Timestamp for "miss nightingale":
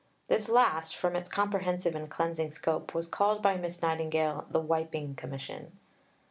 3.57-4.47